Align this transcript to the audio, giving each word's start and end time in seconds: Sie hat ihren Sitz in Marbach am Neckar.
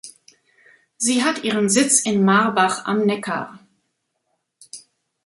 Sie 0.97 1.23
hat 1.23 1.43
ihren 1.43 1.69
Sitz 1.69 1.99
in 2.01 2.25
Marbach 2.25 2.85
am 2.85 3.05
Neckar. 3.05 3.59